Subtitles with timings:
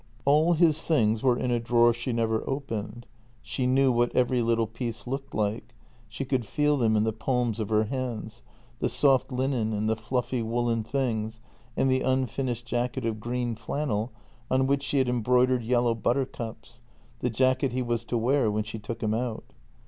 [0.25, 3.05] All his things were in a drawer she never opened.
[3.43, 5.75] She knew what every little piece looked like;
[6.09, 8.41] she could feel them in the palms of her hands,
[8.79, 11.39] the soft linen and the fluffy woollen things
[11.77, 14.11] and the unfinished jacket of green flannel
[14.49, 16.81] on which she had embroidered yellow buttercups—
[17.21, 19.53] the jacket he was to wear when she took him out.